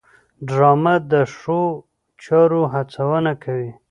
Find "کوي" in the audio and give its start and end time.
3.43-3.71